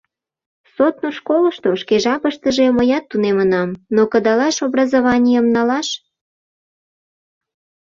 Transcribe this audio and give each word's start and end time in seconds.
Сотнур 0.75 1.13
школышто 1.19 1.69
шке 1.81 1.95
жапыштыже 2.05 2.65
мыят 2.77 3.03
тунемынам, 3.09 3.69
но 3.95 4.01
кыдалаш 4.11 4.55
образованийым 4.67 5.47
налаш. 5.55 5.87